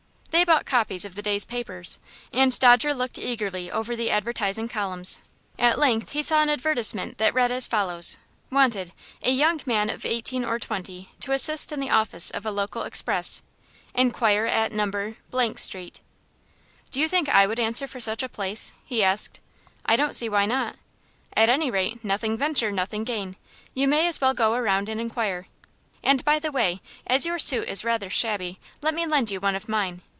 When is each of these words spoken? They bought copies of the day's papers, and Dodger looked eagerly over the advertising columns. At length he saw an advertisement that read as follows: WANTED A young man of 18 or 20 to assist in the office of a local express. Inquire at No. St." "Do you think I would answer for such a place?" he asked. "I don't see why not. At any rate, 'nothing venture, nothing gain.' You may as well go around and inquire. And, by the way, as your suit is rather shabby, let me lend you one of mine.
They 0.31 0.45
bought 0.45 0.65
copies 0.65 1.03
of 1.03 1.15
the 1.15 1.21
day's 1.21 1.43
papers, 1.43 1.99
and 2.33 2.57
Dodger 2.57 2.93
looked 2.93 3.19
eagerly 3.19 3.69
over 3.69 3.95
the 3.97 4.09
advertising 4.09 4.69
columns. 4.69 5.19
At 5.59 5.77
length 5.77 6.13
he 6.13 6.23
saw 6.23 6.41
an 6.41 6.49
advertisement 6.49 7.17
that 7.17 7.33
read 7.33 7.51
as 7.51 7.67
follows: 7.67 8.17
WANTED 8.49 8.93
A 9.23 9.31
young 9.31 9.59
man 9.65 9.89
of 9.89 10.05
18 10.05 10.45
or 10.45 10.57
20 10.57 11.09
to 11.19 11.33
assist 11.33 11.73
in 11.73 11.81
the 11.81 11.89
office 11.89 12.31
of 12.31 12.45
a 12.45 12.49
local 12.51 12.83
express. 12.83 13.43
Inquire 13.93 14.45
at 14.45 14.71
No. 14.71 14.89
St." 15.55 15.99
"Do 16.91 17.01
you 17.01 17.09
think 17.09 17.27
I 17.27 17.45
would 17.45 17.59
answer 17.59 17.85
for 17.85 17.99
such 17.99 18.23
a 18.23 18.29
place?" 18.29 18.71
he 18.85 19.03
asked. 19.03 19.41
"I 19.85 19.97
don't 19.97 20.15
see 20.15 20.29
why 20.29 20.45
not. 20.45 20.77
At 21.35 21.49
any 21.49 21.69
rate, 21.69 22.05
'nothing 22.05 22.37
venture, 22.37 22.71
nothing 22.71 23.03
gain.' 23.03 23.35
You 23.73 23.85
may 23.87 24.07
as 24.07 24.21
well 24.21 24.33
go 24.33 24.53
around 24.53 24.87
and 24.87 24.99
inquire. 24.99 25.47
And, 26.01 26.23
by 26.23 26.39
the 26.39 26.53
way, 26.53 26.81
as 27.05 27.25
your 27.25 27.37
suit 27.37 27.67
is 27.67 27.83
rather 27.83 28.09
shabby, 28.09 28.59
let 28.81 28.93
me 28.93 29.05
lend 29.05 29.29
you 29.29 29.41
one 29.41 29.55
of 29.55 29.67
mine. 29.67 30.01